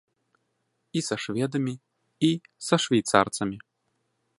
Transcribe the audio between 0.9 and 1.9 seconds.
І са шведамі,